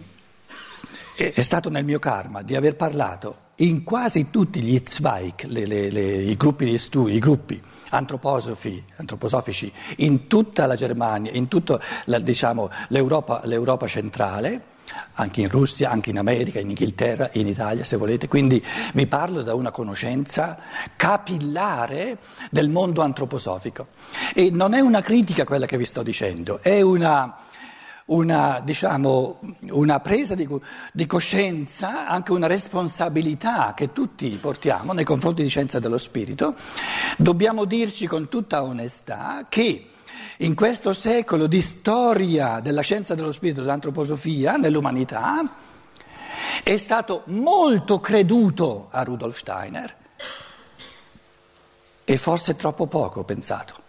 è 1.16 1.42
stato 1.42 1.70
nel 1.70 1.86
mio 1.86 2.00
karma 2.00 2.42
di 2.42 2.56
aver 2.56 2.76
parlato 2.76 3.50
in 3.62 3.84
quasi 3.84 4.30
tutti 4.30 4.62
gli 4.62 4.80
Zweig, 4.84 5.46
le, 5.46 5.66
le, 5.66 5.90
le, 5.90 6.02
i 6.02 6.36
gruppi 6.36 6.66
di 6.66 6.78
studi, 6.78 7.16
i 7.16 7.20
gruppi 7.20 7.62
antroposofici 7.92 9.72
in 9.98 10.28
tutta 10.28 10.66
la 10.66 10.76
Germania, 10.76 11.32
in 11.32 11.48
tutta 11.48 11.80
la, 12.06 12.20
diciamo, 12.20 12.70
l'Europa, 12.88 13.42
l'Europa 13.46 13.86
centrale, 13.88 14.70
anche 15.14 15.42
in 15.42 15.50
Russia, 15.50 15.92
anche 15.92 16.10
in 16.10 16.18
America, 16.18 16.60
in 16.60 16.70
Inghilterra, 16.70 17.30
in 17.34 17.48
Italia 17.48 17.84
se 17.84 17.98
volete, 17.98 18.28
quindi 18.28 18.64
vi 18.94 19.08
parlo 19.08 19.42
da 19.42 19.54
una 19.54 19.72
conoscenza 19.72 20.58
capillare 20.96 22.18
del 22.50 22.70
mondo 22.70 23.02
antroposofico. 23.02 23.88
E 24.34 24.50
non 24.52 24.74
è 24.74 24.80
una 24.80 25.02
critica 25.02 25.44
quella 25.44 25.66
che 25.66 25.78
vi 25.78 25.86
sto 25.86 26.02
dicendo, 26.02 26.62
è 26.62 26.82
una 26.82 27.36
una, 28.12 28.62
diciamo, 28.64 29.40
una 29.70 30.00
presa 30.00 30.36
di, 30.36 30.48
di, 30.94 31.06
coscienza, 31.06 32.08
anche 32.08 32.32
una 32.32 32.48
responsabilità 32.48 33.74
che 33.74 33.92
tutti 33.92 34.30
portiamo 34.40 34.94
nei 34.94 35.06
confronti 35.06 35.44
di 35.44 35.50
scienza 35.50 35.80
dello 35.80 35.98
spirito, 35.98 36.56
dobbiamo 37.18 37.66
dirci 37.66 38.08
con 38.08 38.28
tutta 38.28 38.64
onestà 38.64 39.46
che 39.48 39.88
in 40.38 40.56
questo 40.56 40.94
secolo 40.94 41.48
di 41.48 41.62
storia 41.62 42.60
della 42.60 42.82
scienza 42.82 43.16
dello 43.16 43.32
spirito, 43.32 43.62
dell'antroposofia 43.62 44.58
nell'umanità, 44.58 45.50
è 46.64 46.78
stato 46.78 47.24
molto 47.28 48.00
creduto 48.00 48.88
a 48.92 49.04
Rudolf 49.04 49.38
Steiner. 49.38 49.96
E 52.04 52.18
forse 52.18 52.56
troppo 52.56 52.88
poco 52.88 53.24
pensato 53.24 53.82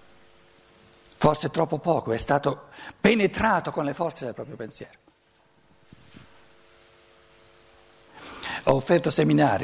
forse 1.23 1.51
troppo 1.51 1.79
poco, 1.79 2.11
è 2.11 2.19
stato 2.19 2.63
penetrato 3.01 3.71
con 3.71 3.85
le 3.85 3.95
forze 3.95 4.25
del 4.25 4.35
proprio 4.35 4.57
pensiero. 4.57 4.99
Ho 8.65 8.81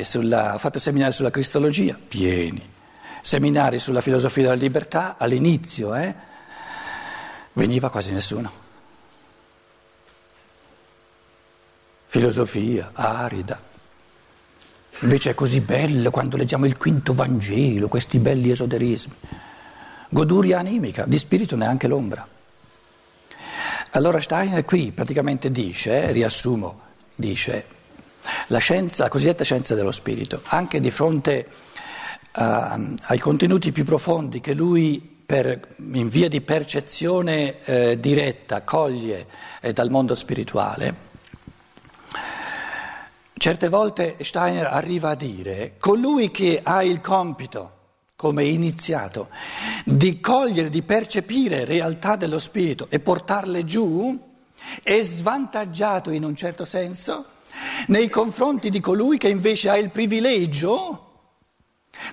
sulla, 0.05 0.55
ho 0.55 0.59
fatto 0.59 0.79
seminari 0.79 1.12
sulla 1.12 1.33
cristologia, 1.33 1.99
pieni, 1.99 2.64
seminari 3.23 3.81
sulla 3.81 4.01
filosofia 4.03 4.44
della 4.44 4.55
libertà, 4.55 5.16
all'inizio, 5.18 5.97
eh, 5.97 6.14
veniva 7.55 7.90
quasi 7.90 8.12
nessuno. 8.12 8.53
Filosofia 12.07 12.92
arida. 12.92 13.61
Invece 15.01 15.31
è 15.31 15.35
così 15.35 15.61
bello 15.61 16.12
quando 16.12 16.37
leggiamo 16.37 16.66
il 16.66 16.79
quinto 16.79 17.14
Vangelo, 17.14 17.88
questi 17.88 18.21
belli 18.21 18.53
esoterismi 18.53 19.47
goduria 20.09 20.59
animica, 20.59 21.05
di 21.07 21.18
spirito 21.18 21.57
neanche 21.57 21.87
l'ombra. 21.87 22.27
Allora 23.92 24.21
Steiner 24.21 24.64
qui 24.64 24.92
praticamente 24.92 25.51
dice, 25.51 26.12
riassumo, 26.12 26.81
dice, 27.14 27.64
la 28.49 28.59
scienza, 28.59 29.05
la 29.05 29.09
cosiddetta 29.09 29.44
scienza 29.44 29.75
dello 29.75 29.92
spirito, 29.92 30.42
anche 30.44 30.81
di 30.81 30.90
fronte 30.90 31.47
uh, 32.37 32.42
ai 32.42 33.18
contenuti 33.18 33.73
più 33.73 33.85
profondi 33.85 34.40
che 34.40 34.55
lui 34.55 35.16
per, 35.29 35.68
in 35.92 36.09
via 36.09 36.29
di 36.29 36.40
percezione 36.40 37.62
eh, 37.64 38.01
diretta 38.01 38.62
coglie 38.62 39.27
eh, 39.61 39.75
dal 39.75 39.90
mondo 39.90 40.14
spirituale, 40.14 40.94
certe 43.37 43.68
volte 43.68 44.16
Steiner 44.23 44.66
arriva 44.66 45.11
a 45.11 45.14
dire 45.14 45.75
colui 45.79 46.31
che 46.31 46.61
ha 46.62 46.83
il 46.83 47.01
compito 47.01 47.77
come 48.18 48.42
iniziato, 48.42 49.28
di 49.85 50.18
cogliere, 50.18 50.70
di 50.70 50.83
percepire 50.83 51.64
realtà 51.64 52.16
dello 52.16 52.40
spirito 52.40 52.88
e 52.90 52.98
portarle 52.98 53.64
giù, 53.64 54.18
è 54.83 55.00
svantaggiato 55.02 56.11
in 56.11 56.24
un 56.24 56.35
certo 56.35 56.64
senso 56.64 57.26
nei 57.87 58.09
confronti 58.09 58.70
di 58.70 58.81
colui 58.81 59.18
che 59.18 59.28
invece 59.28 59.68
ha 59.68 59.76
il 59.76 59.90
privilegio 59.90 61.04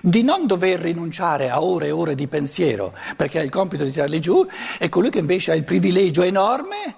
di 0.00 0.22
non 0.22 0.46
dover 0.46 0.78
rinunciare 0.78 1.50
a 1.50 1.60
ore 1.60 1.88
e 1.88 1.90
ore 1.90 2.14
di 2.14 2.28
pensiero 2.28 2.96
perché 3.16 3.40
ha 3.40 3.42
il 3.42 3.50
compito 3.50 3.82
di 3.82 3.90
tirarli 3.90 4.20
giù 4.20 4.46
e 4.78 4.88
colui 4.88 5.10
che 5.10 5.18
invece 5.18 5.50
ha 5.50 5.54
il 5.56 5.64
privilegio 5.64 6.22
enorme 6.22 6.94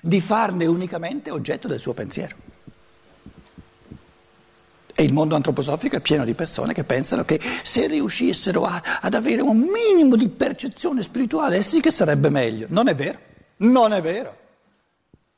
di 0.00 0.18
farne 0.22 0.64
unicamente 0.64 1.30
oggetto 1.30 1.68
del 1.68 1.78
suo 1.78 1.92
pensiero. 1.92 2.49
E 5.00 5.04
il 5.04 5.14
mondo 5.14 5.34
antroposofico 5.34 5.96
è 5.96 6.00
pieno 6.02 6.26
di 6.26 6.34
persone 6.34 6.74
che 6.74 6.84
pensano 6.84 7.24
che 7.24 7.40
se 7.62 7.86
riuscissero 7.86 8.66
a, 8.66 8.98
ad 9.00 9.14
avere 9.14 9.40
un 9.40 9.56
minimo 9.56 10.14
di 10.14 10.28
percezione 10.28 11.00
spirituale, 11.00 11.62
sì 11.62 11.80
che 11.80 11.90
sarebbe 11.90 12.28
meglio. 12.28 12.66
Non 12.68 12.86
è 12.86 12.94
vero, 12.94 13.18
non 13.56 13.94
è 13.94 14.02
vero, 14.02 14.36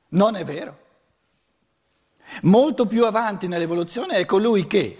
non 0.08 0.34
è 0.34 0.42
vero. 0.42 0.78
Molto 2.42 2.86
più 2.86 3.06
avanti 3.06 3.46
nell'evoluzione 3.46 4.16
è 4.16 4.24
colui 4.24 4.66
che 4.66 4.98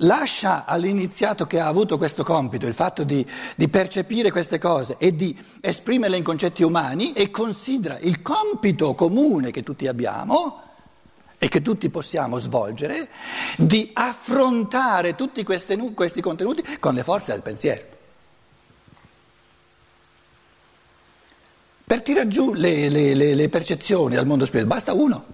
lascia 0.00 0.66
all'iniziato 0.66 1.46
che 1.46 1.58
ha 1.58 1.66
avuto 1.66 1.96
questo 1.96 2.22
compito, 2.22 2.66
il 2.66 2.74
fatto 2.74 3.02
di, 3.02 3.26
di, 3.56 3.68
percepire 3.68 4.30
queste 4.30 4.58
cose 4.58 4.96
e 4.98 5.16
di 5.16 5.34
esprimerle 5.58 6.18
in 6.18 6.22
concetti 6.22 6.62
umani 6.62 7.14
e 7.14 7.30
considera 7.30 7.98
il 8.00 8.20
compito 8.20 8.94
comune 8.94 9.50
che 9.50 9.62
tutti 9.62 9.86
abbiamo 9.86 10.65
e 11.38 11.48
che 11.48 11.60
tutti 11.60 11.90
possiamo 11.90 12.38
svolgere, 12.38 13.08
di 13.58 13.90
affrontare 13.92 15.14
tutti 15.14 15.44
questi, 15.44 15.76
questi 15.94 16.20
contenuti 16.20 16.62
con 16.78 16.94
le 16.94 17.02
forze 17.02 17.32
del 17.32 17.42
pensiero. 17.42 17.94
Per 21.84 22.02
tirare 22.02 22.26
giù 22.26 22.52
le, 22.52 22.88
le, 22.88 23.14
le, 23.14 23.34
le 23.34 23.48
percezioni 23.48 24.16
dal 24.16 24.26
mondo 24.26 24.44
spirituale 24.44 24.80
basta 24.80 24.92
uno, 24.92 25.24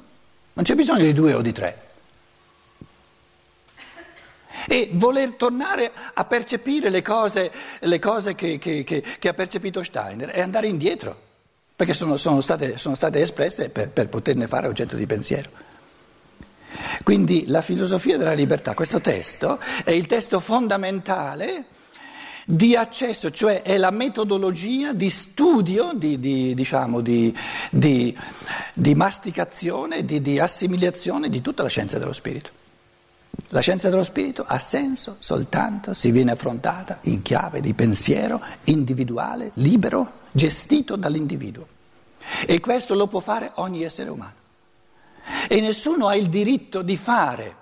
non 0.52 0.64
c'è 0.64 0.74
bisogno 0.74 1.04
di 1.04 1.14
due 1.14 1.32
o 1.32 1.40
di 1.40 1.52
tre. 1.52 1.90
E 4.66 4.90
voler 4.92 5.34
tornare 5.34 5.90
a 6.12 6.24
percepire 6.24 6.90
le 6.90 7.00
cose, 7.00 7.50
le 7.80 7.98
cose 7.98 8.34
che, 8.34 8.58
che, 8.58 8.84
che, 8.84 9.02
che, 9.18 9.28
ha 9.28 9.34
percepito 9.34 9.82
Steiner 9.82 10.28
è 10.28 10.40
andare 10.40 10.66
indietro, 10.66 11.18
perché 11.74 11.94
sono, 11.94 12.16
sono, 12.16 12.40
state, 12.40 12.76
sono 12.76 12.94
state, 12.94 13.20
espresse 13.20 13.70
per, 13.70 13.88
per 13.90 14.08
poterne 14.08 14.46
fare 14.46 14.68
oggetto 14.68 14.94
di 14.94 15.06
pensiero. 15.06 15.70
Quindi 17.02 17.44
la 17.46 17.62
filosofia 17.62 18.16
della 18.16 18.32
libertà, 18.32 18.74
questo 18.74 19.00
testo, 19.00 19.58
è 19.84 19.90
il 19.90 20.06
testo 20.06 20.40
fondamentale 20.40 21.66
di 22.44 22.74
accesso, 22.74 23.30
cioè 23.30 23.62
è 23.62 23.76
la 23.76 23.90
metodologia 23.90 24.92
di 24.92 25.10
studio, 25.10 25.92
di, 25.94 26.18
di, 26.18 26.54
diciamo, 26.54 27.00
di, 27.00 27.34
di 27.70 28.94
masticazione, 28.94 30.04
di 30.04 30.38
assimilazione 30.38 31.28
di 31.28 31.40
tutta 31.40 31.62
la 31.62 31.68
scienza 31.68 31.98
dello 31.98 32.12
spirito. 32.12 32.60
La 33.48 33.60
scienza 33.60 33.88
dello 33.88 34.02
spirito 34.02 34.44
ha 34.46 34.58
senso 34.58 35.16
soltanto 35.18 35.94
se 35.94 36.10
viene 36.10 36.32
affrontata 36.32 36.98
in 37.02 37.22
chiave 37.22 37.60
di 37.60 37.72
pensiero 37.72 38.42
individuale, 38.64 39.52
libero, 39.54 40.20
gestito 40.32 40.96
dall'individuo. 40.96 41.66
E 42.46 42.60
questo 42.60 42.94
lo 42.94 43.06
può 43.06 43.20
fare 43.20 43.52
ogni 43.54 43.82
essere 43.84 44.10
umano. 44.10 44.41
E 45.48 45.60
nessuno 45.60 46.08
ha 46.08 46.16
il 46.16 46.28
diritto 46.28 46.82
di 46.82 46.96
fare 46.96 47.56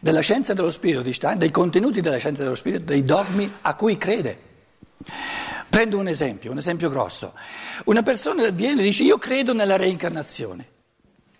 della 0.00 0.20
scienza 0.20 0.52
dello 0.52 0.70
spirito 0.70 1.02
di 1.02 1.12
Stein, 1.12 1.38
dei 1.38 1.50
contenuti 1.50 2.00
della 2.00 2.18
scienza 2.18 2.42
dello 2.42 2.54
spirito, 2.54 2.84
dei 2.84 3.04
dogmi 3.04 3.50
a 3.62 3.74
cui 3.74 3.96
crede. 3.96 4.38
Prendo 5.68 5.98
un 5.98 6.08
esempio, 6.08 6.50
un 6.50 6.58
esempio 6.58 6.88
grosso. 6.88 7.32
Una 7.86 8.02
persona 8.02 8.48
viene 8.50 8.82
e 8.82 8.84
dice 8.84 9.02
io 9.02 9.18
credo 9.18 9.52
nella 9.52 9.76
reincarnazione. 9.76 10.68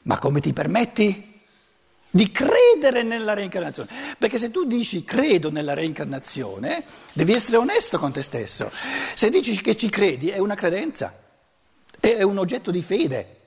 Ma 0.02 0.18
come 0.18 0.40
ti 0.40 0.52
permetti 0.52 1.40
di 2.10 2.32
credere 2.32 3.02
nella 3.02 3.34
reincarnazione? 3.34 4.16
Perché 4.18 4.38
se 4.38 4.50
tu 4.50 4.64
dici 4.64 5.04
credo 5.04 5.50
nella 5.50 5.74
reincarnazione, 5.74 6.84
devi 7.12 7.32
essere 7.32 7.58
onesto 7.58 7.98
con 7.98 8.12
te 8.12 8.22
stesso. 8.22 8.72
Se 9.14 9.30
dici 9.30 9.60
che 9.60 9.76
ci 9.76 9.88
credi 9.88 10.30
è 10.30 10.38
una 10.38 10.54
credenza, 10.54 11.16
è 12.00 12.22
un 12.22 12.38
oggetto 12.38 12.70
di 12.70 12.82
fede. 12.82 13.43